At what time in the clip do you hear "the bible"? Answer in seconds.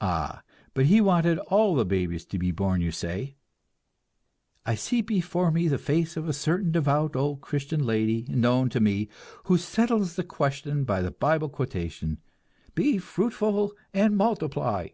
11.02-11.48